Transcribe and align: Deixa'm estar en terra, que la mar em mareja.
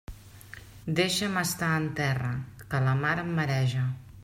Deixa'm 0.99 1.37
estar 1.41 1.69
en 1.81 1.85
terra, 2.01 2.33
que 2.73 2.83
la 2.89 2.99
mar 3.05 3.15
em 3.27 3.33
mareja. 3.41 3.87